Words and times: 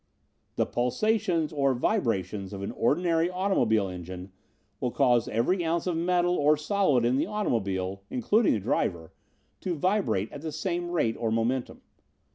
"The 0.55 0.65
pulsations 0.65 1.53
or 1.53 1.75
vibrations 1.75 2.53
of 2.53 2.63
an 2.63 2.71
ordinary 2.71 3.29
automobile 3.29 3.87
engine 3.87 4.31
will 4.79 4.89
cause 4.89 5.27
every 5.27 5.63
ounce 5.63 5.85
of 5.85 5.95
metal, 5.95 6.35
or 6.37 6.57
solid, 6.57 7.05
in 7.05 7.17
the 7.17 7.27
automobile 7.27 8.01
including 8.09 8.53
the 8.53 8.59
driver 8.61 9.13
to 9.59 9.75
vibrate 9.75 10.31
at 10.31 10.41
the 10.41 10.51
same 10.51 10.89
rate 10.89 11.15
or 11.19 11.29
momentum. 11.29 11.81